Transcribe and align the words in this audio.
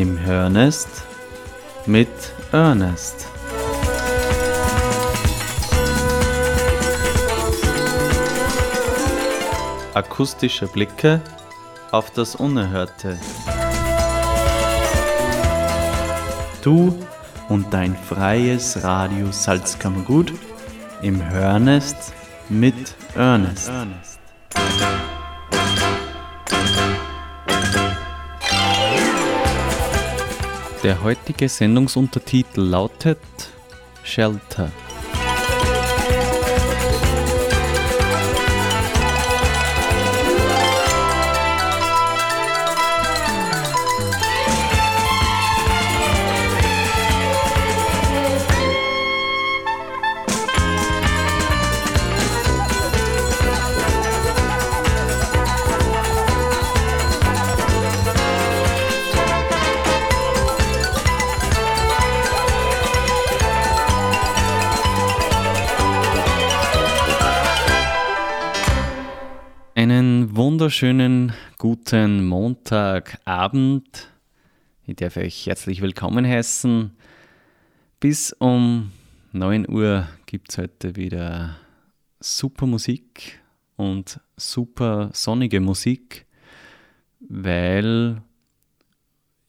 im 0.00 0.18
Hörnest 0.18 0.88
mit 1.86 2.08
Ernest. 2.50 3.28
Akustische 9.94 10.66
Blicke 10.66 11.20
auf 11.92 12.10
das 12.10 12.34
Unerhörte. 12.34 13.20
Du 16.62 16.98
und 17.48 17.72
dein 17.72 17.94
freies 17.94 18.82
Radio 18.82 19.30
Salzkammergut 19.30 20.32
im 21.02 21.24
Hörnest 21.30 22.12
mit 22.48 22.96
Ernest. 23.14 23.70
Der 30.84 31.02
heutige 31.02 31.48
Sendungsuntertitel 31.48 32.60
lautet 32.60 33.18
Shelter. 34.02 34.70
Wunderschönen 70.64 71.34
guten 71.58 72.24
Montagabend. 72.24 74.08
Ich 74.86 74.96
darf 74.96 75.18
euch 75.18 75.44
herzlich 75.44 75.82
willkommen 75.82 76.26
heißen. 76.26 76.90
Bis 78.00 78.32
um 78.32 78.90
9 79.32 79.68
Uhr 79.68 80.08
gibt 80.24 80.48
es 80.48 80.56
heute 80.56 80.96
wieder 80.96 81.56
super 82.18 82.64
Musik 82.64 83.42
und 83.76 84.20
super 84.38 85.10
sonnige 85.12 85.60
Musik, 85.60 86.24
weil 87.20 88.22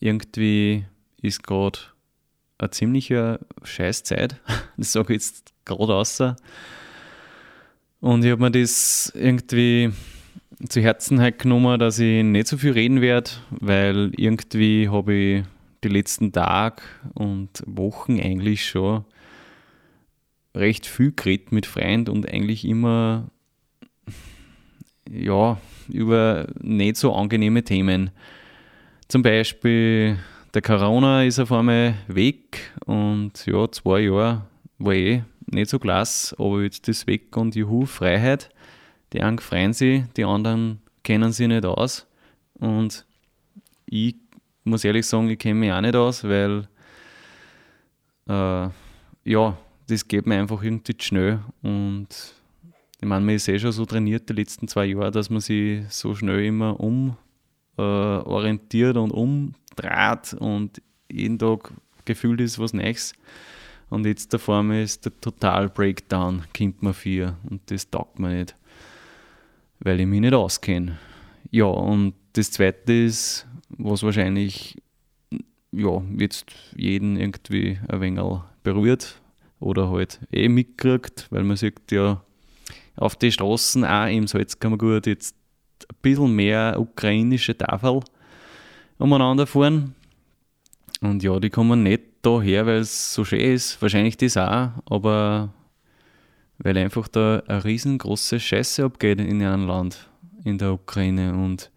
irgendwie 0.01 0.83
ist 1.21 1.43
gerade 1.43 1.79
eine 2.57 2.71
ziemliche 2.71 3.39
Scheißzeit. 3.63 4.35
Das 4.75 4.91
sage 4.91 5.13
ich 5.13 5.21
jetzt 5.21 5.53
gerade 5.63 5.95
außer. 5.95 6.35
Und 8.01 8.25
ich 8.25 8.31
habe 8.31 8.41
mir 8.41 8.51
das 8.51 9.13
irgendwie 9.15 9.93
zu 10.69 10.81
Herzen 10.81 11.19
halt 11.19 11.39
genommen, 11.39 11.79
dass 11.79 11.99
ich 11.99 12.23
nicht 12.23 12.47
so 12.47 12.57
viel 12.57 12.71
reden 12.71 13.01
werde, 13.01 13.31
weil 13.49 14.11
irgendwie 14.15 14.89
habe 14.89 15.13
ich 15.13 15.43
die 15.83 15.89
letzten 15.89 16.31
Tage 16.31 16.81
und 17.13 17.63
Wochen 17.65 18.19
eigentlich 18.19 18.65
schon 18.65 19.05
recht 20.55 20.85
viel 20.85 21.11
geredet 21.11 21.51
mit 21.51 21.65
Freunden 21.65 22.09
und 22.09 22.31
eigentlich 22.31 22.65
immer 22.65 23.29
ja, 25.09 25.59
über 25.89 26.47
nicht 26.61 26.97
so 26.97 27.13
angenehme 27.13 27.63
Themen. 27.63 28.11
Zum 29.07 29.21
Beispiel 29.21 30.17
der 30.53 30.61
Corona 30.61 31.23
ist 31.23 31.39
auf 31.39 31.51
einmal 31.51 31.95
weg 32.07 32.71
und 32.85 33.45
ja, 33.45 33.69
zwei 33.71 34.01
Jahre 34.01 34.47
war 34.77 34.93
eh 34.93 35.23
nicht 35.47 35.69
so 35.69 35.79
klasse, 35.79 36.35
aber 36.39 36.63
jetzt 36.63 36.87
ist 36.87 37.07
weg 37.07 37.35
und 37.37 37.55
juhu, 37.55 37.85
Freiheit. 37.85 38.49
Die 39.15 39.23
einen 39.23 39.39
freuen 39.39 39.71
sich, 39.71 40.03
die 40.17 40.25
anderen 40.25 40.81
kennen 41.03 41.31
sich 41.31 41.47
nicht 41.47 41.65
aus. 41.65 42.05
Und 42.55 43.05
ich 43.85 44.17
muss 44.65 44.83
ehrlich 44.83 45.05
sagen, 45.05 45.29
ich 45.29 45.39
kenne 45.39 45.55
mich 45.55 45.71
auch 45.71 45.79
nicht 45.79 45.95
aus, 45.95 46.25
weil 46.25 46.67
äh, 48.27 48.67
ja, 49.23 49.57
das 49.87 50.05
geht 50.09 50.27
mir 50.27 50.37
einfach 50.37 50.61
irgendwie 50.61 50.97
zu 50.97 51.05
schnell. 51.05 51.39
Und 51.61 52.09
ich 52.99 53.07
meine, 53.07 53.23
man 53.23 53.35
ist 53.35 53.47
eh 53.47 53.57
schon 53.57 53.71
so 53.71 53.85
trainiert 53.85 54.27
die 54.27 54.33
letzten 54.33 54.67
zwei 54.67 54.87
Jahre, 54.87 55.11
dass 55.11 55.29
man 55.29 55.39
sich 55.39 55.85
so 55.87 56.13
schnell 56.13 56.43
immer 56.43 56.77
umorientiert 57.77 58.97
äh, 58.97 58.99
und 58.99 59.11
umdreht 59.11 60.33
und 60.37 60.81
jeden 61.09 61.39
Tag 61.39 61.71
gefühlt 62.03 62.41
ist 62.41 62.59
was 62.59 62.73
Neues. 62.73 63.13
Und 63.89 64.05
jetzt 64.05 64.33
da 64.33 64.39
vor 64.39 64.61
mir 64.61 64.83
ist 64.83 65.05
der 65.05 65.17
Total 65.21 65.69
Breakdown, 65.69 66.43
kommt 66.57 66.83
mir 66.83 66.93
vier 66.93 67.37
und 67.49 67.61
das 67.71 67.89
taugt 67.89 68.19
mir 68.19 68.31
nicht 68.31 68.57
weil 69.85 70.01
ich 70.01 70.07
mich 70.07 70.19
nicht 70.19 70.33
auskenne. 70.33 70.97
Ja, 71.51 71.65
und 71.65 72.15
das 72.33 72.51
Zweite 72.51 72.91
ist, 72.91 73.47
was 73.69 74.03
wahrscheinlich 74.03 74.81
ja, 75.71 76.01
jetzt 76.17 76.51
jeden 76.75 77.17
irgendwie 77.17 77.79
ein 77.87 78.01
wenig 78.01 78.23
berührt 78.63 79.21
oder 79.59 79.89
halt 79.91 80.19
eh 80.31 80.49
mitkriegt, 80.49 81.27
weil 81.29 81.43
man 81.43 81.55
sieht 81.55 81.91
ja 81.91 82.21
auf 82.95 83.15
den 83.15 83.31
Straßen 83.31 83.85
auch 83.85 84.07
im 84.07 84.27
Salzkammergut 84.27 85.05
jetzt 85.05 85.35
ein 85.87 85.95
bisschen 86.01 86.35
mehr 86.35 86.77
ukrainische 86.79 87.55
Tafel 87.55 87.99
umeinander 88.97 89.45
fahren. 89.45 89.93
Und 91.01 91.21
ja, 91.21 91.39
die 91.39 91.49
kommen 91.49 91.83
nicht 91.83 92.03
daher, 92.23 92.65
weil 92.65 92.79
es 92.79 93.13
so 93.13 93.23
schön 93.23 93.39
ist. 93.39 93.79
Wahrscheinlich 93.81 94.17
das 94.17 94.37
auch, 94.37 94.69
aber 94.89 95.53
weil 96.59 96.77
einfach 96.77 97.07
da 97.07 97.41
eine 97.47 97.63
riesengroße 97.63 98.39
Scheiße 98.39 98.83
abgeht 98.83 99.19
in 99.19 99.41
einem 99.43 99.67
Land, 99.67 100.09
in 100.43 100.57
der 100.57 100.73
Ukraine. 100.73 101.33
Und 101.33 101.71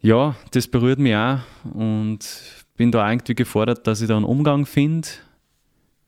ja, 0.00 0.36
das 0.52 0.68
berührt 0.68 0.98
mich 0.98 1.16
auch 1.16 1.40
und 1.74 2.26
bin 2.76 2.90
da 2.90 3.10
irgendwie 3.10 3.34
gefordert, 3.34 3.86
dass 3.86 4.00
ich 4.00 4.08
da 4.08 4.16
einen 4.16 4.24
Umgang 4.24 4.66
finde 4.66 5.08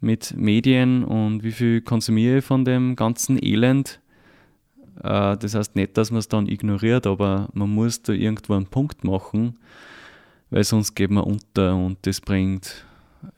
mit 0.00 0.34
Medien 0.36 1.04
und 1.04 1.42
wie 1.42 1.52
viel 1.52 1.80
konsumiere 1.80 2.38
ich 2.38 2.44
von 2.44 2.64
dem 2.64 2.96
ganzen 2.96 3.42
Elend. 3.42 4.00
Äh, 5.02 5.36
das 5.36 5.54
heißt 5.54 5.76
nicht, 5.76 5.96
dass 5.96 6.10
man 6.10 6.18
es 6.18 6.28
dann 6.28 6.48
ignoriert, 6.48 7.06
aber 7.06 7.48
man 7.52 7.70
muss 7.70 8.02
da 8.02 8.12
irgendwo 8.12 8.54
einen 8.54 8.66
Punkt 8.66 9.04
machen, 9.04 9.58
weil 10.50 10.64
sonst 10.64 10.94
geht 10.94 11.10
man 11.10 11.24
unter 11.24 11.76
und 11.76 11.98
das 12.02 12.20
bringt 12.20 12.86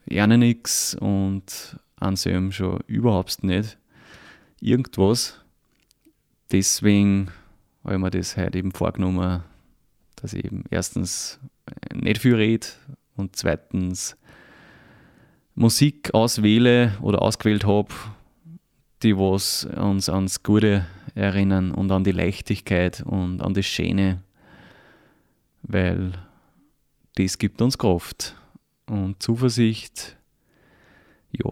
gerne 0.07 0.37
nichts 0.37 0.95
und 0.99 1.77
an 1.97 2.17
schon 2.17 2.79
überhaupt 2.87 3.43
nicht 3.43 3.77
irgendwas. 4.65 5.39
Deswegen 6.51 7.29
habe 7.83 7.95
ich 7.95 8.01
mir 8.01 8.11
das 8.11 8.37
heute 8.37 8.57
eben 8.57 8.71
vorgenommen, 8.71 9.43
dass 10.15 10.33
ich 10.33 10.45
eben 10.45 10.63
erstens 10.69 11.39
nicht 11.93 12.21
viel 12.21 12.35
rede 12.35 12.67
und 13.15 13.35
zweitens 13.35 14.17
Musik 15.53 16.13
auswähle 16.13 16.97
oder 17.01 17.21
ausgewählt 17.21 17.65
habe, 17.65 17.93
die 19.03 19.15
was 19.15 19.65
uns 19.65 20.09
ans 20.09 20.43
Gute 20.43 20.85
erinnern 21.13 21.71
und 21.71 21.91
an 21.91 22.03
die 22.03 22.11
Leichtigkeit 22.11 23.01
und 23.05 23.41
an 23.41 23.53
das 23.53 23.65
Schöne, 23.65 24.21
weil 25.61 26.13
das 27.15 27.37
gibt 27.37 27.61
uns 27.61 27.77
Kraft 27.77 28.35
und 28.87 29.21
Zuversicht. 29.21 30.17
Ja, 31.31 31.51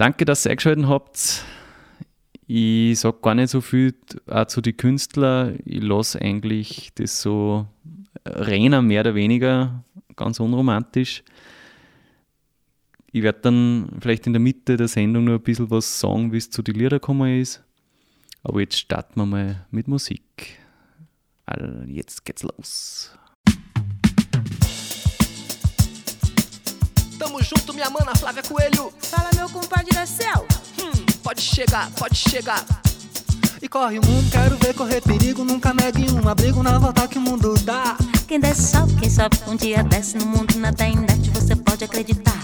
Danke, 0.00 0.24
dass 0.24 0.46
ihr 0.46 0.52
eingeschaltet 0.52 0.86
habt. 0.86 1.44
Ich 2.46 2.98
sage 2.98 3.18
gar 3.20 3.34
nicht 3.34 3.50
so 3.50 3.60
viel 3.60 3.94
auch 4.28 4.46
zu 4.46 4.62
den 4.62 4.74
Künstlern. 4.74 5.58
Ich 5.66 5.82
lasse 5.82 6.18
eigentlich 6.22 6.90
das 6.94 7.20
so 7.20 7.66
rennen, 8.24 8.86
mehr 8.86 9.02
oder 9.02 9.14
weniger, 9.14 9.84
ganz 10.16 10.40
unromantisch. 10.40 11.22
Ich 13.12 13.22
werde 13.22 13.40
dann 13.42 13.90
vielleicht 14.00 14.26
in 14.26 14.32
der 14.32 14.40
Mitte 14.40 14.78
der 14.78 14.88
Sendung 14.88 15.24
noch 15.24 15.34
ein 15.34 15.42
bisschen 15.42 15.70
was 15.70 16.00
sagen, 16.00 16.32
wie 16.32 16.38
es 16.38 16.48
zu 16.48 16.62
den 16.62 16.76
Liedern 16.76 17.00
gekommen 17.00 17.38
ist. 17.38 17.62
Aber 18.42 18.60
jetzt 18.60 18.78
starten 18.78 19.20
wir 19.20 19.26
mal 19.26 19.66
mit 19.70 19.86
Musik. 19.86 20.58
Also 21.44 21.66
jetzt 21.86 22.24
geht's 22.24 22.42
los. 22.42 23.18
Tamo 27.20 27.42
junto, 27.42 27.74
minha 27.74 27.90
mana 27.90 28.14
Flávia 28.14 28.42
Coelho. 28.42 28.90
Fala, 28.98 29.28
meu 29.36 29.46
compadre 29.50 29.94
da 29.94 30.06
céu. 30.06 30.46
Hum, 30.82 31.04
pode 31.22 31.42
chegar, 31.42 31.90
pode 31.90 32.16
chegar. 32.16 32.64
E 33.60 33.68
corre 33.68 33.98
o 33.98 34.06
mundo, 34.06 34.30
quero 34.30 34.56
ver 34.56 34.72
correr 34.72 35.02
perigo. 35.02 35.44
Nunca 35.44 35.74
negue 35.74 36.10
um 36.10 36.26
abrigo 36.26 36.62
na 36.62 36.78
volta 36.78 37.06
que 37.06 37.18
o 37.18 37.20
mundo 37.20 37.52
dá. 37.62 37.94
Quem 38.26 38.40
desce 38.40 38.72
sobe, 38.72 38.94
quem 38.94 39.10
sobe 39.10 39.36
um 39.46 39.54
dia 39.54 39.84
desce 39.84 40.16
no 40.16 40.24
mundo 40.24 40.58
nada 40.58 40.88
indete, 40.88 41.28
você 41.28 41.54
pode 41.54 41.84
acreditar. 41.84 42.40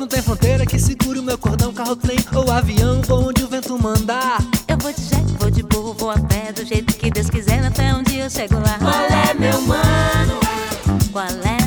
Não 0.00 0.08
tem 0.08 0.20
fronteira 0.20 0.66
que 0.66 0.80
segure 0.80 1.20
o 1.20 1.22
meu 1.22 1.38
cordão, 1.38 1.72
carro, 1.72 1.94
trem 1.94 2.18
ou 2.34 2.50
avião, 2.50 3.00
vou 3.02 3.28
onde 3.28 3.44
o 3.44 3.48
vento 3.48 3.80
mandar. 3.80 4.38
Eu 4.66 4.78
vou 4.78 4.92
de 4.92 5.00
jet, 5.00 5.32
vou 5.38 5.48
de 5.48 5.62
burro, 5.62 5.94
vou 5.94 6.10
a 6.10 6.18
pé, 6.18 6.52
do 6.52 6.66
jeito 6.66 6.92
que 6.94 7.08
Deus 7.08 7.30
quiser, 7.30 7.64
até 7.64 7.94
um 7.94 8.02
dia 8.02 8.24
eu 8.24 8.30
chego 8.30 8.56
lá. 8.56 8.78
Qual 8.80 8.92
é, 8.92 9.32
meu 9.34 9.60
mano? 9.62 10.40
Quem 11.12 11.57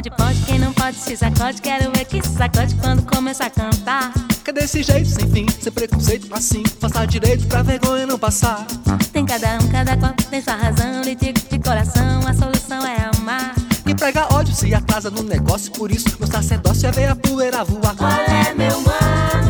pode, 0.00 0.10
pode, 0.10 0.40
quem 0.46 0.58
não 0.58 0.72
pode 0.72 0.96
se 0.96 1.16
sacode. 1.16 1.60
Quero 1.60 1.90
ver 1.92 2.04
que 2.06 2.22
se 2.22 2.34
sacode 2.34 2.74
quando 2.76 3.02
começa 3.02 3.44
a 3.44 3.50
cantar. 3.50 4.12
Que 4.44 4.52
desse 4.52 4.82
jeito, 4.82 5.08
sem 5.08 5.30
fim, 5.30 5.46
sem 5.60 5.70
preconceito, 5.70 6.32
assim. 6.32 6.62
Passar 6.80 7.06
direito 7.06 7.46
pra 7.46 7.62
vergonha 7.62 8.06
não 8.06 8.18
passar. 8.18 8.66
Tem 9.12 9.26
cada 9.26 9.58
um, 9.58 9.68
cada 9.68 9.96
qual 9.96 10.12
tem 10.30 10.40
sua 10.40 10.54
razão. 10.54 11.02
Litigo 11.02 11.38
de 11.50 11.58
coração, 11.58 12.26
a 12.26 12.32
solução 12.32 12.86
é 12.86 13.10
amar. 13.14 13.54
E 13.86 13.94
prega 13.94 14.32
ódio 14.32 14.54
se 14.54 14.72
atrasa 14.74 15.10
no 15.10 15.22
negócio, 15.22 15.70
por 15.72 15.90
isso 15.90 16.16
meu 16.18 16.28
sacerdócio 16.28 16.88
é 16.88 16.92
ver 16.92 17.10
a 17.10 17.16
poeira 17.16 17.64
voar. 17.64 17.96
Qual 17.96 18.10
é, 18.10 18.54
meu 18.54 18.80
mano? 18.80 19.49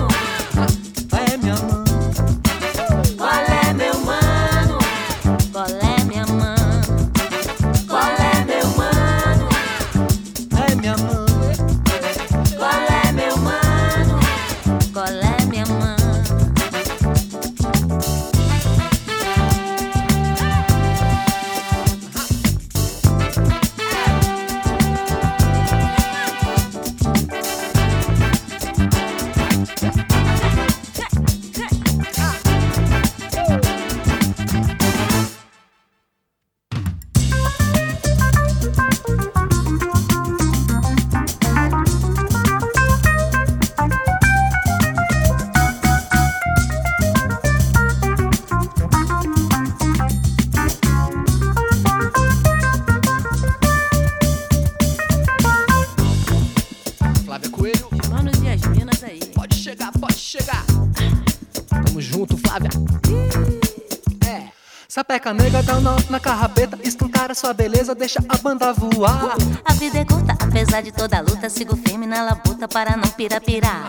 Nega, 65.61 65.63
dá 65.63 65.79
um 65.79 65.81
nó 65.81 65.97
na 66.09 66.19
carrapeta, 66.19 66.79
escancara 66.83 67.35
sua 67.35 67.53
beleza, 67.53 67.95
deixa 67.95 68.19
a 68.29 68.39
banda 68.39 68.73
voar. 68.73 69.37
A 69.65 69.73
vida 69.75 69.99
é 69.99 70.05
curta, 70.05 70.33
apesar 70.33 70.81
de 70.81 70.91
toda 70.91 71.19
a 71.19 71.21
luta, 71.21 71.51
sigo 71.51 71.77
firme 71.77 72.07
na 72.07 72.23
labuta 72.23 72.67
para 72.67 72.97
não 72.97 73.09
pirapirar. 73.11 73.87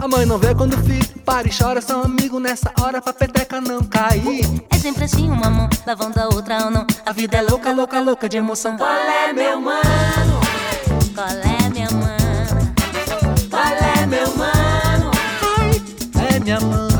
A 0.00 0.08
mãe 0.08 0.26
não 0.26 0.38
vê 0.38 0.54
quando 0.54 0.74
o 0.74 0.78
filho 0.78 1.06
para 1.24 1.46
e 1.46 1.50
chora, 1.56 1.80
são 1.80 2.02
amigos 2.02 2.42
nessa 2.42 2.72
hora 2.80 3.00
pra 3.00 3.12
peteca 3.12 3.60
não 3.60 3.84
cair. 3.84 4.44
É 4.70 4.76
sempre 4.76 5.04
assim, 5.04 5.30
uma 5.30 5.48
mão 5.48 5.68
lavando 5.86 6.20
a 6.20 6.26
outra 6.26 6.64
ou 6.64 6.70
não. 6.70 6.86
A 7.06 7.12
vida 7.12 7.36
é 7.36 7.42
louca, 7.42 7.72
louca, 7.72 8.00
louca 8.00 8.28
de 8.28 8.38
emoção. 8.38 8.76
Qual 8.76 8.90
é, 8.90 9.32
meu 9.32 9.60
mano? 9.60 10.40
Qual 11.14 11.28
é, 11.28 11.68
minha 11.70 11.88
mana? 11.90 12.74
Qual 13.48 13.64
é, 13.64 14.06
meu 14.06 14.36
mano? 14.36 15.10
É 16.32 16.40
minha 16.40 16.60
mãe, 16.60 16.91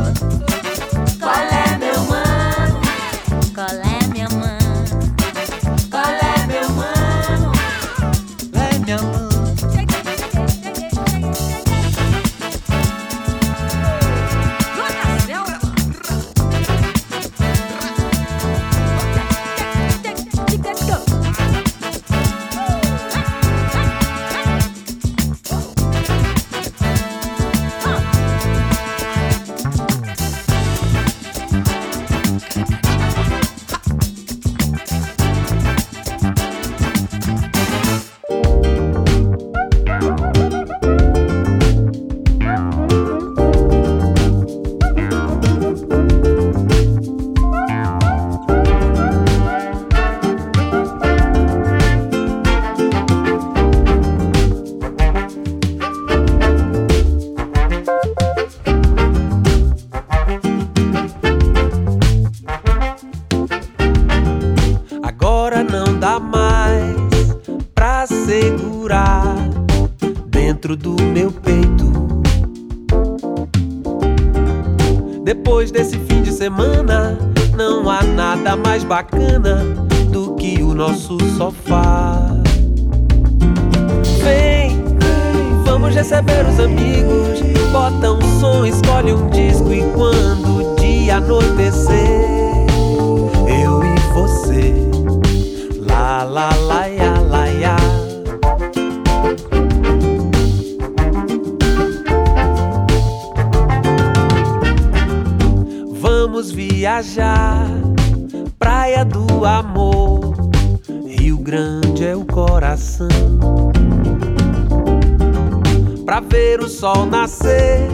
nascer, 117.43 117.89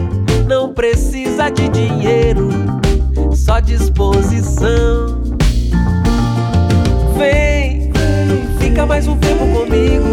não 0.47 0.73
precisa 0.73 1.49
de 1.49 1.67
dinheiro, 1.69 2.49
só 3.33 3.59
disposição. 3.59 5.23
Vem, 7.17 7.91
fica 8.59 8.85
mais 8.85 9.07
um 9.07 9.17
tempo 9.17 9.45
comigo. 9.47 10.05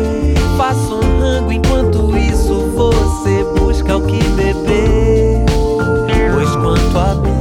Faça 0.57 0.95
um 0.95 1.21
rango 1.21 1.53
enquanto 1.53 2.17
isso 2.17 2.55
você 2.75 3.45
busca 3.59 3.97
o 3.97 4.07
que 4.07 4.23
beber. 4.31 5.45
Pois 6.35 6.51
quanto 6.57 6.99
a 6.99 7.15
mim, 7.17 7.36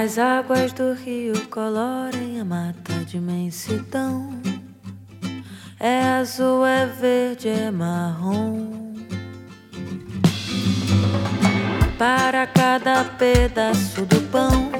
As 0.00 0.16
águas 0.16 0.72
do 0.72 0.92
rio 0.92 1.34
colorem 1.48 2.40
a 2.40 2.44
mata 2.44 3.04
de 3.04 3.16
imensidão. 3.16 4.30
É 5.80 6.02
azul, 6.20 6.64
é 6.64 6.86
verde, 6.86 7.48
é 7.48 7.68
marrom. 7.68 8.94
Para 11.98 12.46
cada 12.46 13.02
pedaço 13.02 14.06
do 14.06 14.20
pão 14.30 14.70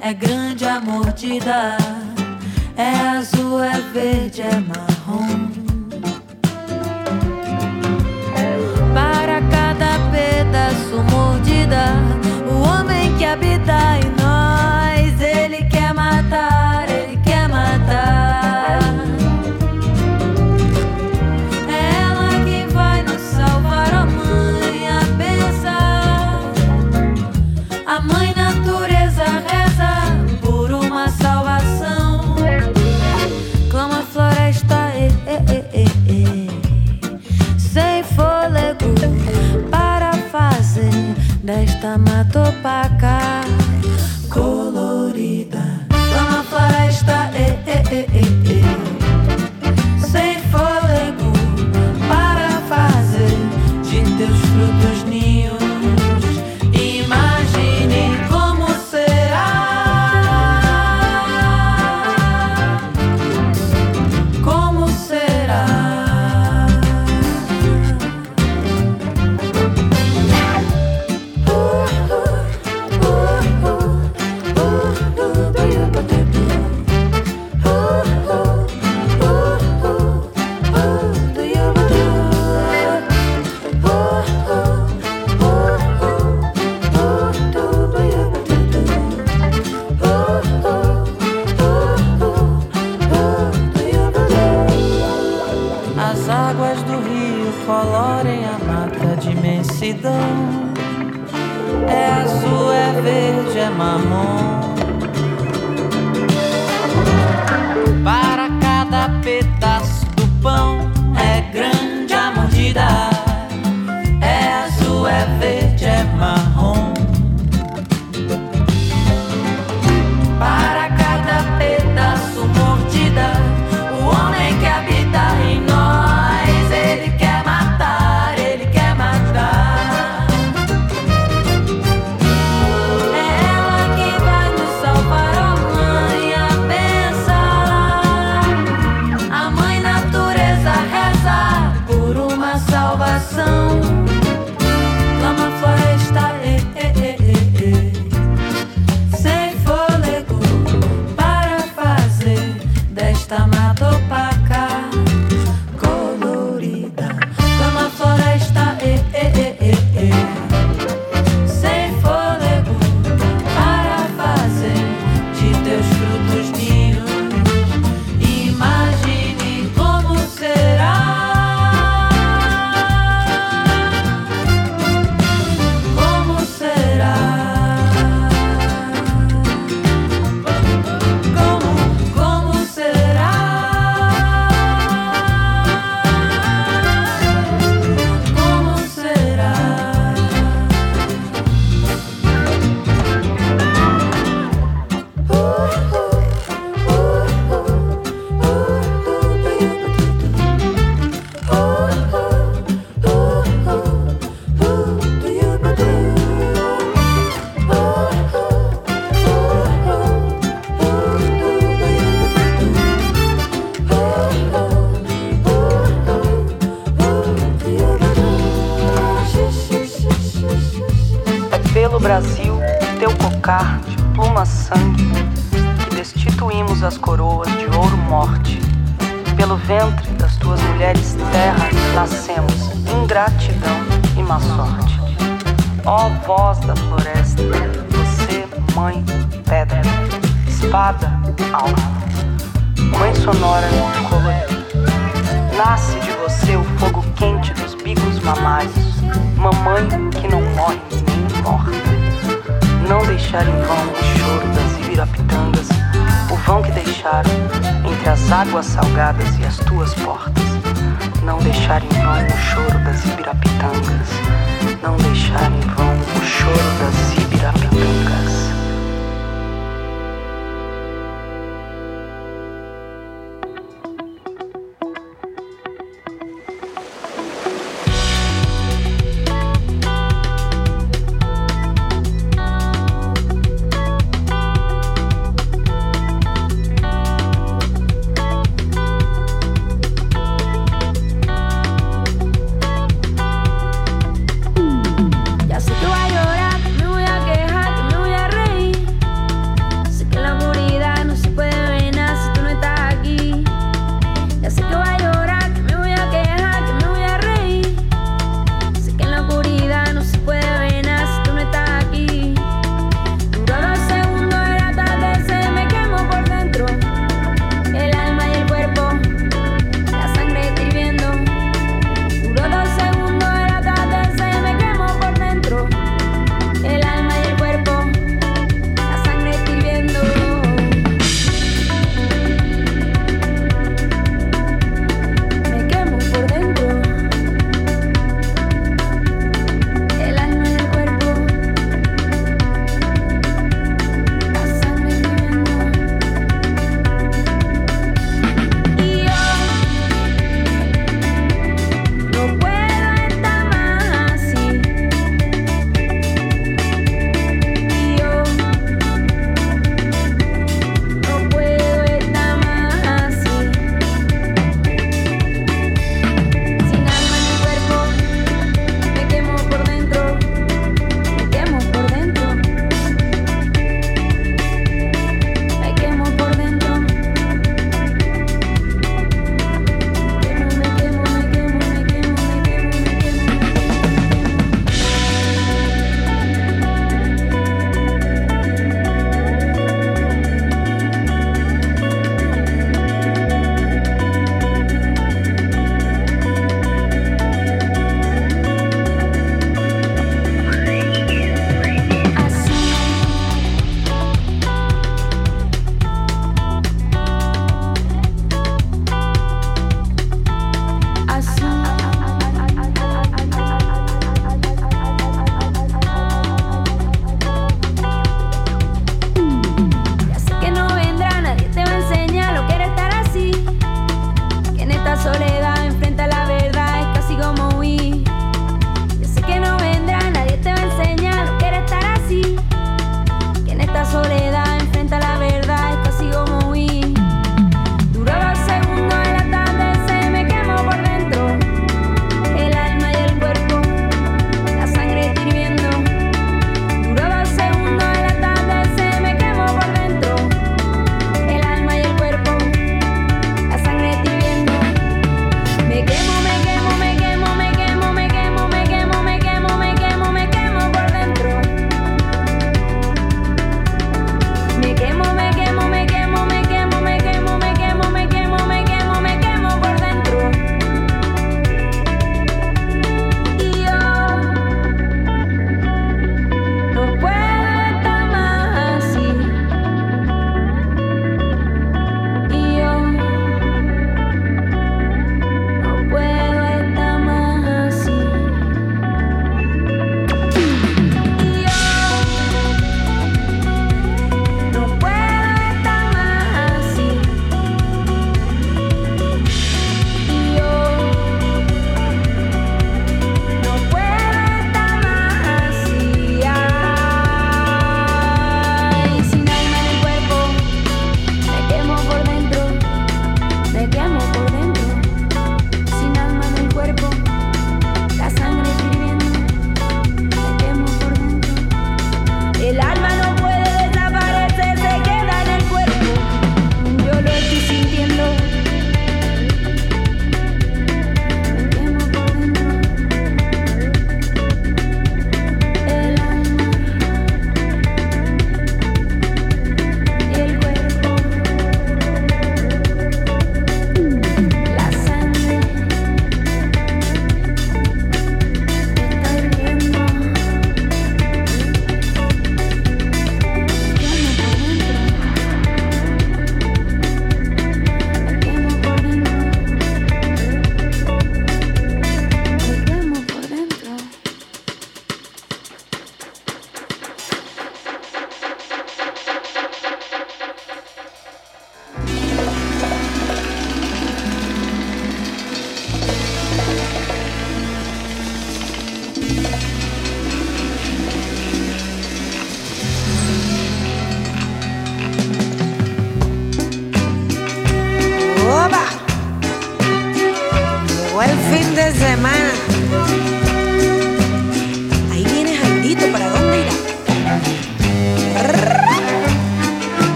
é 0.00 0.14
grande 0.14 0.64
a 0.64 0.80
mordida. 0.80 1.76
É 2.78 2.92
azul, 3.10 3.60
é 3.60 3.78
verde, 3.92 4.40
é 4.40 4.58
marrom. 4.58 5.50
Para 8.94 9.42
cada 9.50 9.98
pedaço 10.10 11.02
mordida, 11.12 11.92
o 12.50 12.66
homem 12.66 13.14
que 13.18 13.24
habita 13.26 14.05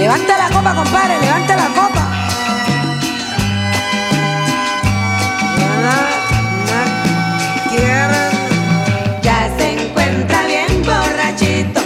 Levanta 0.00 0.38
la 0.38 0.48
copa, 0.48 0.74
compadre, 0.74 1.20
levanta 1.20 1.56
la 1.56 1.68
copa. 1.78 2.02
Ya 9.22 9.50
se 9.58 9.72
encuentra 9.72 10.46
bien 10.46 10.82
borrachito. 10.86 11.80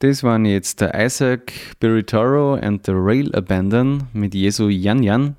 Das 0.00 0.22
waren 0.22 0.44
jetzt 0.44 0.80
der 0.80 0.94
Isaac 0.94 1.52
Biritoro 1.80 2.54
and 2.54 2.86
the 2.86 2.92
Rail 2.94 3.34
Abandon 3.34 4.04
mit 4.12 4.32
Jesu 4.32 4.68
Jan 4.68 5.02
Jan. 5.02 5.34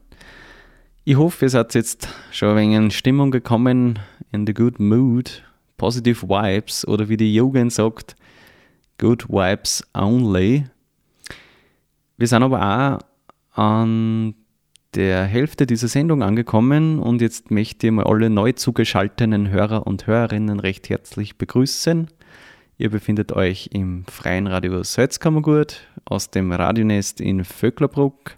Ich 1.06 1.15
hoffe, 1.15 1.45
ihr 1.45 1.50
seid 1.50 1.74
jetzt 1.76 2.10
schon 2.32 2.50
ein 2.50 2.58
wenig 2.58 2.76
in 2.76 2.91
Stimmung 2.91 3.32
gekommen, 3.32 4.00
in 4.34 4.45
the 4.45 4.54
good 4.54 4.78
mood, 4.78 5.43
positive 5.78 6.28
vibes 6.28 6.86
oder 6.86 7.08
wie 7.08 7.15
die 7.15 7.34
Jugend 7.34 7.72
sagt, 7.72 8.17
good 8.98 9.30
vibes 9.30 9.82
only. 9.93 10.65
Wir 12.17 12.28
sind 12.28 12.43
aber 12.43 13.00
auch 13.56 13.58
an 13.58 14.36
der 14.93 15.24
Hälfte 15.24 15.67
dieser 15.67 15.88
Sendung 15.88 16.22
angekommen 16.22 17.00
und 17.00 17.22
jetzt 17.22 17.50
möchte 17.50 17.88
ich 17.88 17.93
mal 17.93 18.04
alle 18.04 18.30
neu 18.30 18.52
zugeschalteten 18.52 19.52
Hörer 19.52 19.88
und 19.88 20.06
Hörerinnen 20.06 20.60
recht 20.60 20.89
herzlich 20.89 21.38
begrüßen. 21.38 22.10
Ihr 22.82 22.89
befindet 22.89 23.34
euch 23.34 23.72
im 23.74 24.06
freien 24.06 24.48
Radio 24.48 24.82
Salzkammergut 24.84 25.82
aus 26.06 26.32
dem 26.32 26.50
Radionest 26.54 27.20
in 27.20 27.44
Vöcklerbruck. 27.44 28.38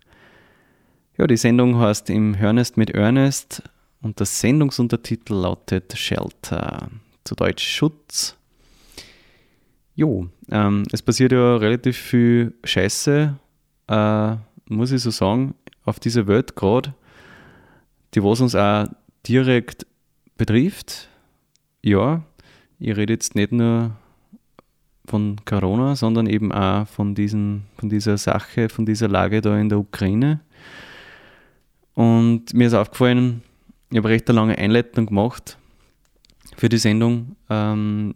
Ja, 1.15 1.27
die 1.27 1.37
Sendung 1.37 1.77
heißt 1.77 2.09
im 2.09 2.39
Hörnest 2.39 2.75
mit 2.75 2.89
Ernest 2.89 3.61
und 4.01 4.17
der 4.17 4.25
Sendungsuntertitel 4.25 5.35
lautet 5.35 5.95
Shelter, 5.95 6.89
zu 7.23 7.35
Deutsch 7.35 7.63
Schutz. 7.63 8.35
Jo, 9.93 10.27
ähm, 10.49 10.85
es 10.91 11.03
passiert 11.03 11.33
ja 11.33 11.57
relativ 11.57 11.97
viel 11.97 12.55
Scheiße, 12.63 13.37
äh, 13.89 14.35
muss 14.65 14.91
ich 14.91 15.03
so 15.03 15.11
sagen, 15.11 15.53
auf 15.85 15.99
dieser 15.99 16.25
Welt 16.25 16.55
gerade, 16.55 16.95
die 18.15 18.23
was 18.23 18.41
uns 18.41 18.55
auch 18.55 18.87
direkt 19.27 19.85
betrifft. 20.35 21.09
Ja, 21.83 22.23
ich 22.79 22.97
rede 22.97 23.13
jetzt 23.13 23.35
nicht 23.35 23.51
nur 23.51 23.91
von 25.11 25.35
Corona, 25.45 25.95
sondern 25.95 26.25
eben 26.25 26.51
auch 26.53 26.87
von, 26.87 27.13
diesen, 27.13 27.63
von 27.77 27.89
dieser 27.89 28.17
Sache, 28.17 28.69
von 28.69 28.85
dieser 28.85 29.09
Lage 29.09 29.41
da 29.41 29.57
in 29.57 29.67
der 29.67 29.77
Ukraine. 29.77 30.39
Und 31.93 32.53
mir 32.53 32.67
ist 32.67 32.73
aufgefallen, 32.73 33.43
ich 33.89 33.97
habe 33.97 34.07
recht 34.07 34.29
eine 34.29 34.39
lange 34.39 34.57
Einleitung 34.57 35.07
gemacht 35.07 35.57
für 36.55 36.69
die 36.69 36.77
Sendung. 36.77 37.35
Ähm, 37.49 38.15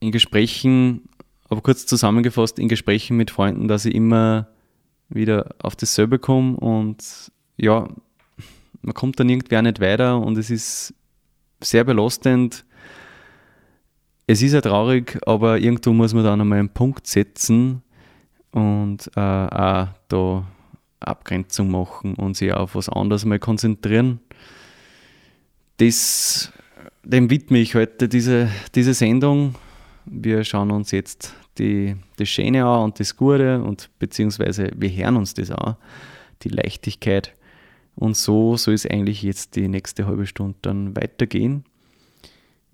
in 0.00 0.12
Gesprächen, 0.12 1.08
aber 1.48 1.62
kurz 1.62 1.86
zusammengefasst, 1.86 2.58
in 2.58 2.68
Gesprächen 2.68 3.16
mit 3.16 3.30
Freunden, 3.30 3.68
dass 3.68 3.86
ich 3.86 3.94
immer 3.94 4.48
wieder 5.08 5.54
auf 5.60 5.76
dasselbe 5.76 6.18
komme 6.18 6.56
und 6.56 7.30
ja, 7.56 7.88
man 8.82 8.94
kommt 8.94 9.18
dann 9.18 9.28
irgendwie 9.28 9.56
auch 9.56 9.62
nicht 9.62 9.80
weiter 9.80 10.18
und 10.20 10.36
es 10.36 10.50
ist 10.50 10.92
sehr 11.60 11.84
belastend. 11.84 12.64
Es 14.32 14.40
ist 14.40 14.54
ja 14.54 14.62
traurig, 14.62 15.18
aber 15.26 15.58
irgendwo 15.58 15.92
muss 15.92 16.14
man 16.14 16.24
dann 16.24 16.40
einmal 16.40 16.58
einen 16.58 16.70
Punkt 16.70 17.06
setzen 17.06 17.82
und 18.50 19.10
äh, 19.14 19.20
auch 19.20 19.88
da 20.08 20.46
Abgrenzung 21.00 21.70
machen 21.70 22.14
und 22.14 22.38
sich 22.38 22.50
auf 22.50 22.74
was 22.74 22.88
anderes 22.88 23.26
mal 23.26 23.38
konzentrieren. 23.38 24.20
Das, 25.76 26.50
dem 27.04 27.28
widme 27.28 27.58
ich 27.58 27.74
heute 27.74 28.08
diese, 28.08 28.48
diese 28.74 28.94
Sendung. 28.94 29.54
Wir 30.06 30.44
schauen 30.44 30.70
uns 30.70 30.92
jetzt 30.92 31.34
die, 31.58 31.96
das 32.16 32.30
Schöne 32.30 32.64
an 32.64 32.84
und 32.84 33.00
das 33.00 33.14
Gute 33.14 33.62
und 33.62 33.90
beziehungsweise 33.98 34.70
wir 34.74 34.88
hören 34.88 35.18
uns 35.18 35.34
das 35.34 35.50
an, 35.50 35.76
die 36.40 36.48
Leichtigkeit. 36.48 37.34
Und 37.96 38.16
so 38.16 38.56
soll 38.56 38.72
es 38.72 38.86
eigentlich 38.86 39.22
jetzt 39.22 39.56
die 39.56 39.68
nächste 39.68 40.06
halbe 40.06 40.24
Stunde 40.24 40.56
dann 40.62 40.96
weitergehen. 40.96 41.66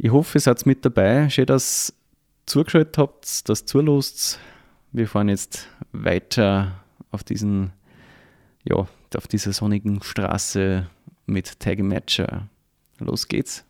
Ich 0.00 0.12
hoffe, 0.12 0.38
ihr 0.38 0.40
seid 0.40 0.64
mit 0.64 0.84
dabei. 0.84 1.28
Schön, 1.28 1.46
dass 1.46 1.90
ihr 1.90 1.94
zugeschaltet 2.46 2.98
habt, 2.98 3.48
dass 3.48 3.62
ihr 3.62 3.66
zulost. 3.66 4.38
Wir 4.92 5.08
fahren 5.08 5.28
jetzt 5.28 5.68
weiter 5.90 6.84
auf 7.10 7.24
diesen, 7.24 7.72
ja, 8.62 8.76
auf 8.76 9.26
dieser 9.28 9.52
sonnigen 9.52 10.00
Straße 10.00 10.86
mit 11.26 11.58
Tiger 11.58 11.82
Matcher. 11.82 12.48
Los 13.00 13.26
geht's. 13.26 13.64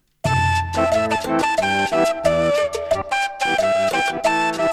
Espérame 3.91 4.68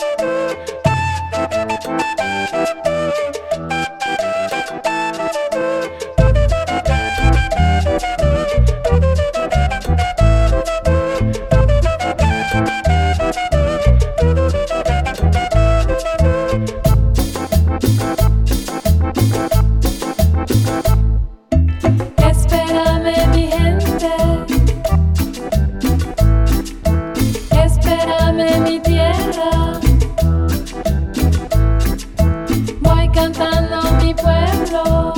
pueblo, 34.16 35.14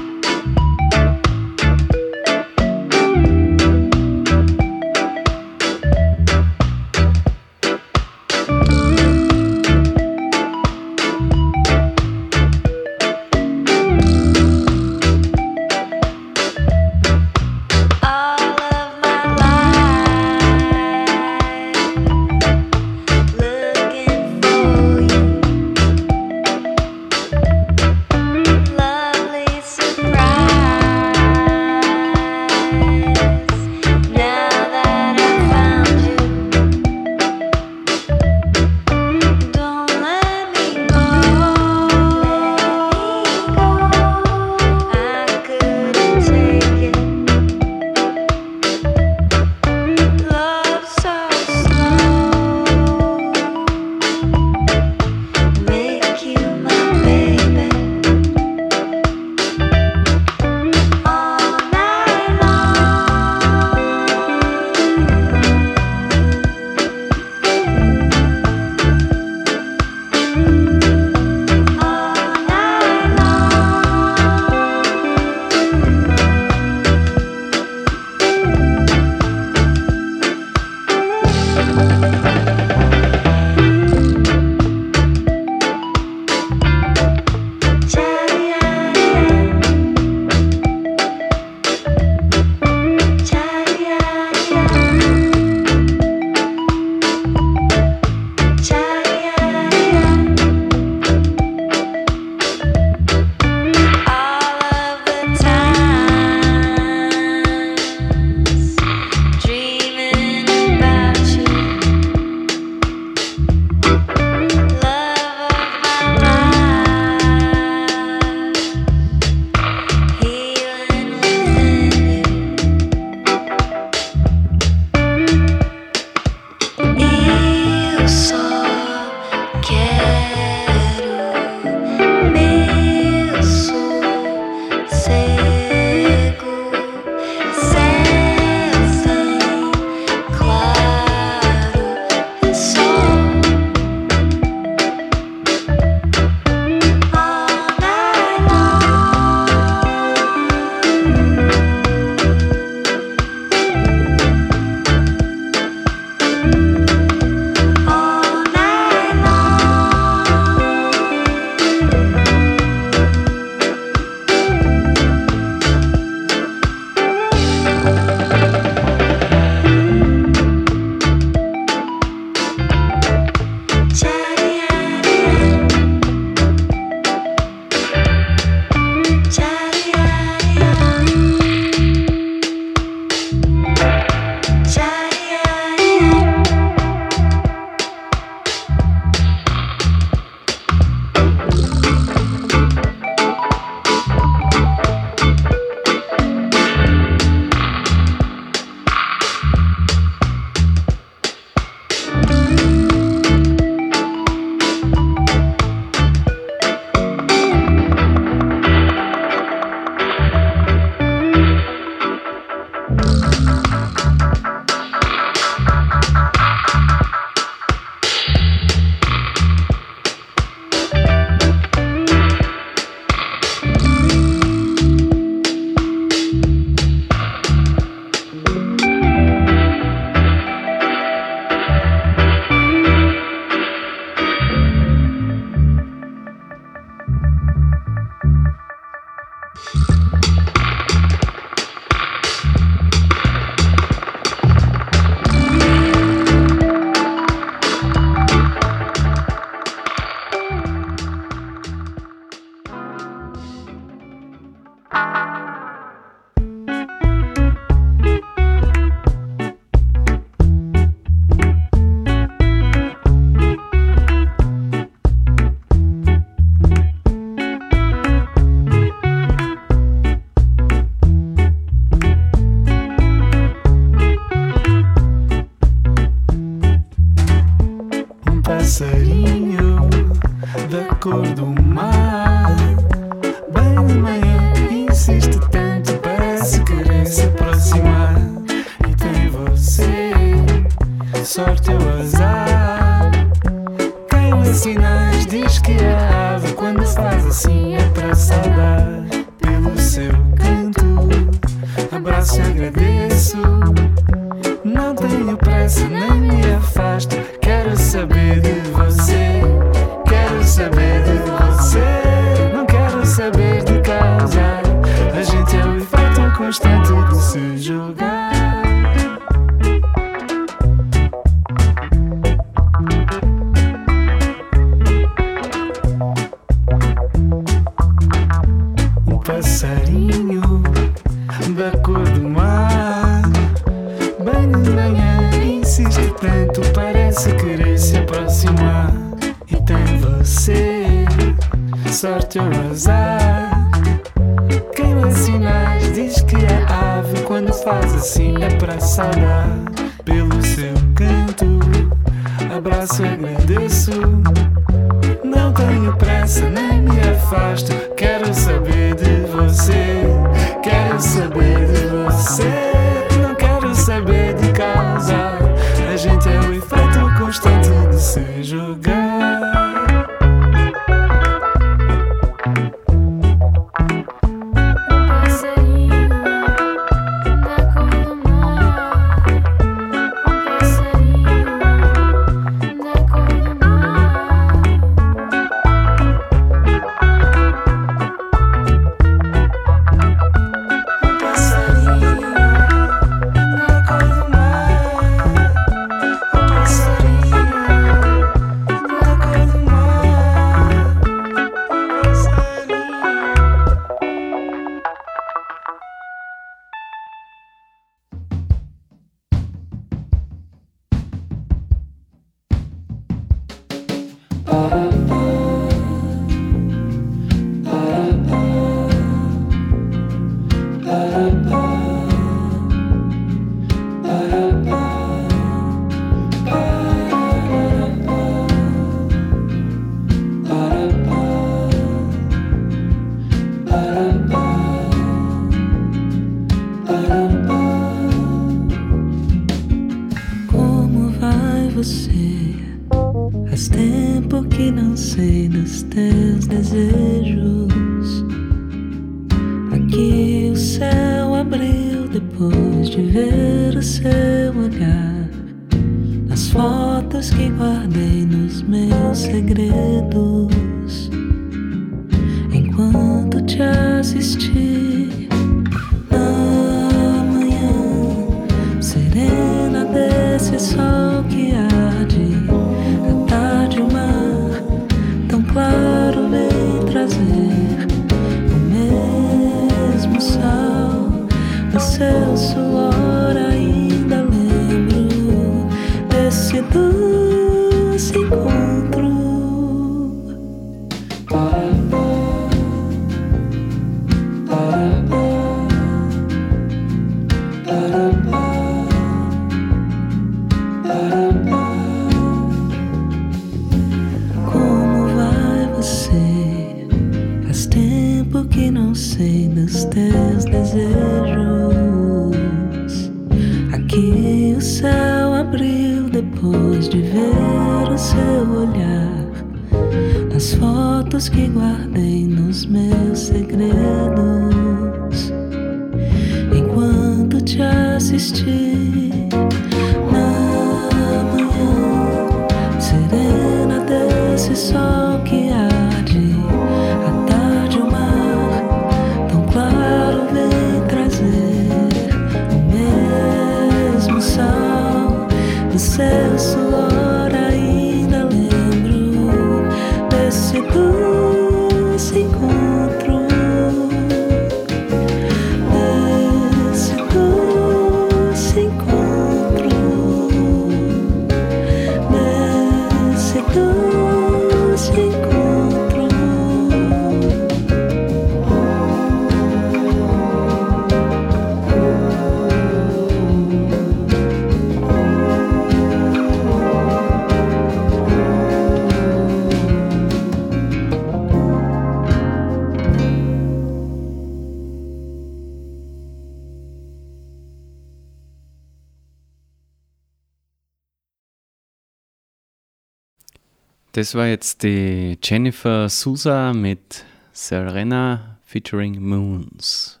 Das 594.02 594.16
war 594.16 594.26
jetzt 594.26 594.64
die 594.64 595.16
Jennifer 595.22 595.88
Sousa 595.88 596.52
mit 596.52 597.04
Serena 597.32 598.36
featuring 598.42 599.00
Moons. 599.00 600.00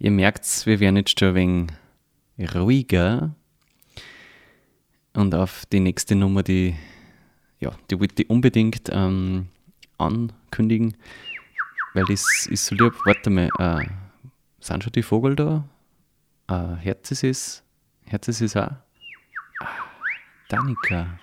Ihr 0.00 0.10
merkt's, 0.10 0.66
wir 0.66 0.80
werden 0.80 0.96
jetzt 0.96 1.16
schon 1.16 1.28
ein 1.28 1.70
wenig 2.36 2.54
ruhiger. 2.56 3.32
Und 5.12 5.36
auf 5.36 5.66
die 5.66 5.78
nächste 5.78 6.16
Nummer, 6.16 6.42
die, 6.42 6.74
ja, 7.60 7.70
die 7.88 8.00
wollte 8.00 8.24
ich 8.24 8.28
unbedingt 8.28 8.88
ähm, 8.90 9.50
ankündigen, 9.98 10.96
weil 11.94 12.06
das 12.06 12.48
ist 12.50 12.66
so 12.66 12.74
lieb. 12.74 12.92
Warte 13.04 13.30
mal, 13.30 13.48
äh, 13.60 13.86
sind 14.58 14.82
schon 14.82 14.92
die 14.92 15.04
Vogel 15.04 15.36
da? 15.36 15.64
Äh, 16.48 16.82
Herz 16.82 17.12
ist 17.12 17.22
es? 17.22 17.62
Herz 18.04 18.26
ist 18.26 18.40
es 18.40 18.56
auch? 18.56 18.72
Ah, 19.60 19.68
Danica. 20.48 21.20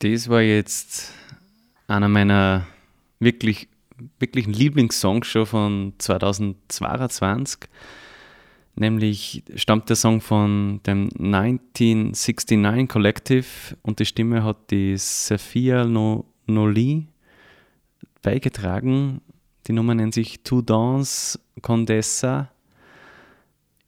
Das 0.00 0.30
war 0.30 0.40
jetzt 0.40 1.12
einer 1.86 2.08
meiner 2.08 2.66
wirklich, 3.18 3.68
wirklichen 4.18 4.54
Lieblingssongs 4.54 5.26
schon 5.26 5.44
von 5.44 5.92
2022. 5.98 7.68
Nämlich 8.76 9.42
stammt 9.56 9.90
der 9.90 9.96
Song 9.96 10.22
von 10.22 10.80
dem 10.86 11.10
1969 11.18 12.88
Collective 12.88 13.44
und 13.82 13.98
die 13.98 14.06
Stimme 14.06 14.42
hat 14.42 14.70
die 14.70 14.96
Sophia 14.96 15.84
no 15.84 16.24
Noli 16.46 17.06
beigetragen. 18.22 19.20
Die 19.66 19.72
Nummer 19.72 19.94
nennt 19.94 20.14
sich 20.14 20.42
Two 20.42 20.62
Dance 20.62 21.38
Condessa. 21.60 22.50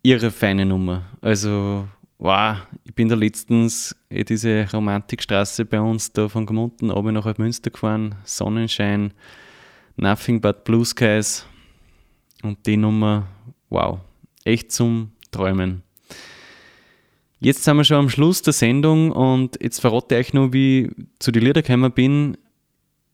Ihre 0.03 0.31
feine 0.31 0.67
Nummer. 0.67 1.07
Also 1.23 1.89
wow, 2.23 2.57
ich 2.85 2.95
bin 2.95 3.09
da 3.09 3.17
letztens 3.17 3.97
eh 4.09 4.23
diese 4.23 4.69
Romantikstraße 4.73 5.65
bei 5.65 5.81
uns 5.81 6.13
da 6.13 6.29
von 6.29 6.47
Gmunden 6.47 6.93
oben 6.93 7.15
nach 7.15 7.37
Münster 7.37 7.71
gefahren, 7.71 8.15
Sonnenschein, 8.25 9.13
Nothing 9.97 10.41
but 10.41 10.63
Blue 10.63 10.85
Skies 10.85 11.45
und 12.45 12.65
die 12.65 12.77
Nummer, 12.77 13.27
wow, 13.71 13.99
echt 14.45 14.71
zum 14.71 15.11
Träumen. 15.33 15.83
Jetzt 17.41 17.65
sind 17.65 17.77
wir 17.77 17.85
schon 17.85 17.97
am 17.97 18.09
Schluss 18.09 18.41
der 18.41 18.53
Sendung 18.53 19.11
und 19.11 19.59
jetzt 19.61 19.81
verrate 19.81 20.15
ich 20.15 20.29
euch 20.29 20.33
noch, 20.33 20.53
wie 20.53 20.85
ich 20.85 20.95
zu 21.19 21.33
den 21.33 21.43
Lieder 21.43 21.63
gekommen 21.63 21.91
bin. 21.91 22.37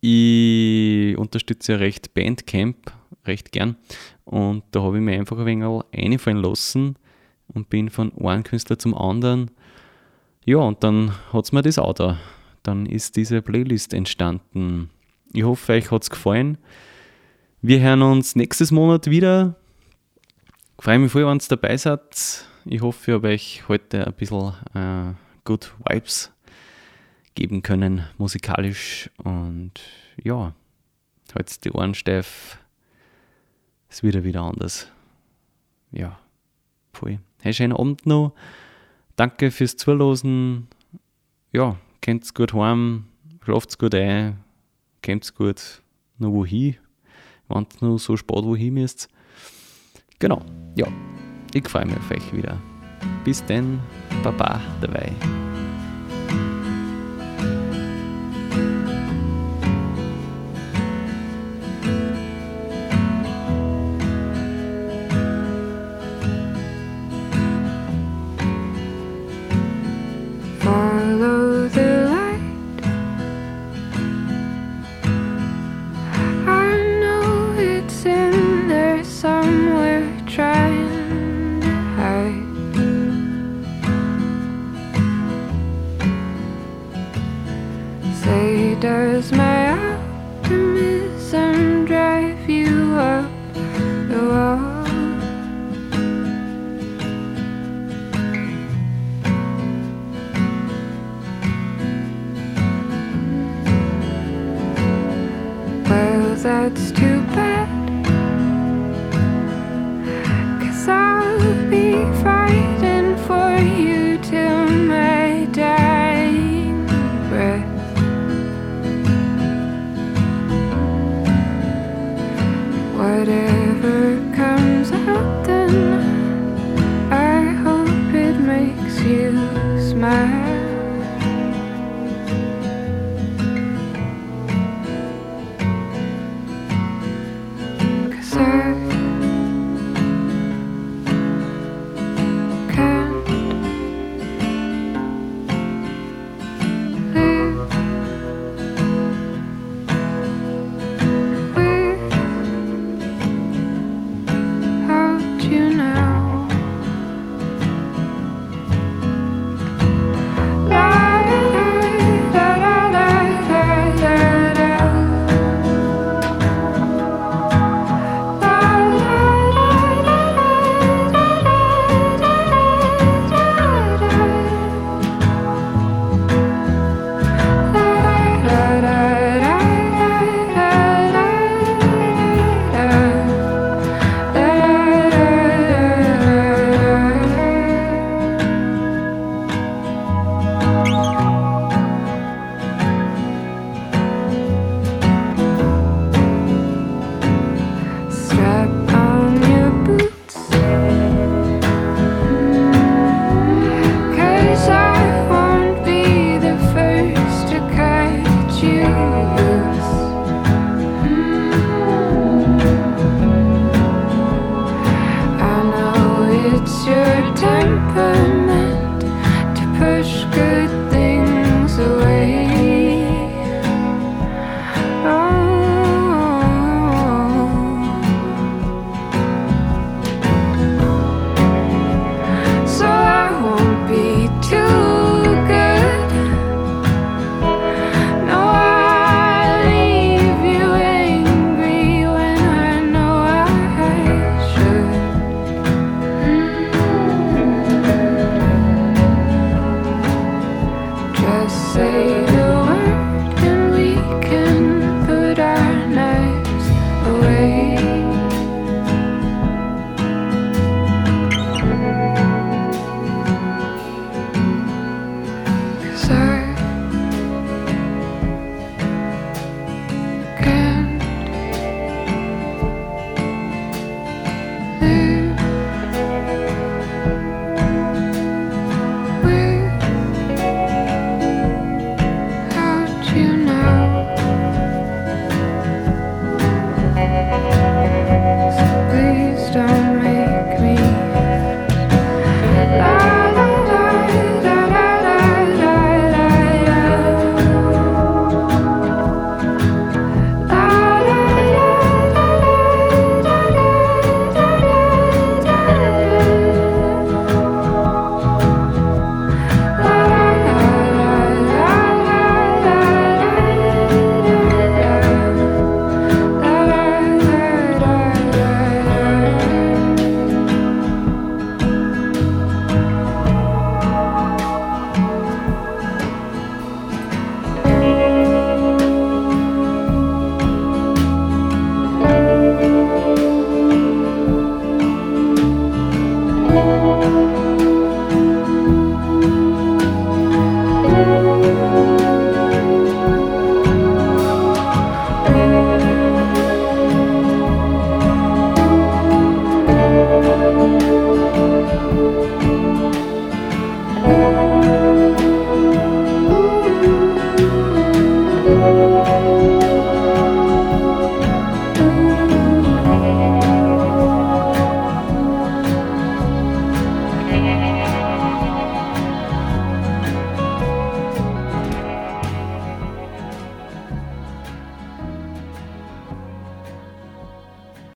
Ich 0.03 1.17
unterstütze 1.17 1.73
ja 1.73 1.79
recht 1.79 2.13
Bandcamp, 2.13 2.93
recht 3.25 3.53
gern. 3.53 3.77
Und 4.25 4.65
da 4.73 4.83
habe 4.83 4.99
ich 4.99 5.03
mir 5.03 5.19
einfach 5.19 5.39
ein 5.39 5.47
wenig 5.47 5.83
einfallen 5.93 6.37
lassen, 6.43 6.97
und 7.55 7.71
bin 7.71 7.91
von 7.91 8.13
einem 8.19 8.45
Künstler 8.45 8.79
zum 8.79 8.95
anderen. 8.95 9.51
Ja, 10.45 10.59
und 10.59 10.83
dann 10.83 11.13
hat 11.33 11.45
es 11.45 11.53
mir 11.53 11.63
das 11.63 11.79
auch 11.79 11.95
da. 11.95 12.19
Dann 12.63 12.87
ist 12.87 13.17
diese 13.17 13.43
Playlist 13.43 13.93
entstanden. 13.95 14.91
Ich 15.33 15.45
hoffe, 15.45 15.73
euch 15.73 15.91
hat 15.91 16.03
es 16.03 16.11
gefallen. 16.11 16.59
Wir 17.61 17.81
hören 17.81 18.03
uns 18.03 18.37
nächstes 18.37 18.71
Monat 18.71 19.09
wieder. 19.09 19.57
Ich 20.79 20.85
freue 20.85 20.99
mich 20.99 21.13
voll, 21.13 21.27
wenn 21.27 21.39
ihr 21.39 21.49
dabei 21.49 21.77
seid. 21.77 22.47
Ich 22.65 22.81
hoffe, 22.83 23.11
ich 23.11 23.15
habe 23.15 23.29
euch 23.29 23.69
heute 23.69 24.07
ein 24.07 24.13
bisschen 24.15 24.55
äh, 24.75 25.15
Good 25.45 25.75
Vibes 25.89 26.33
geben 27.35 27.63
können, 27.63 28.05
musikalisch. 28.17 29.11
Und 29.25 29.73
ja, 30.23 30.55
heute 31.35 31.61
die 31.65 31.73
Ohren 31.73 31.95
steif. 31.95 32.59
Es 33.89 34.03
wird 34.03 34.23
wieder 34.25 34.43
anders. 34.43 34.91
Ja, 35.91 36.19
voll. 36.93 37.19
Hey, 37.49 37.55
schönen 37.55 37.73
Abend 37.73 38.05
noch. 38.05 38.35
Danke 39.17 39.51
fürs 39.51 39.79
Zuhören. 39.79 40.69
Ja, 41.51 41.79
kennt's 42.03 42.35
gut 42.35 42.53
heim, 42.53 43.05
schlaft's 43.43 43.79
gut 43.79 43.95
ein, 43.95 44.45
kommt's 45.03 45.35
gut 45.35 45.81
noch 46.19 46.33
wohin, 46.33 46.77
wenn 47.49 47.67
ihr 47.81 47.89
noch 47.89 47.97
so 47.97 48.19
spät 48.19 48.45
wohin 48.45 48.75
müsst. 48.75 49.09
Genau, 50.19 50.43
ja, 50.77 50.89
ich 51.55 51.67
freue 51.67 51.87
mich 51.87 51.97
auf 51.97 52.11
euch 52.11 52.35
wieder. 52.35 52.61
Bis 53.25 53.43
dann, 53.47 53.81
Baba 54.23 54.61
dabei. 54.83 55.11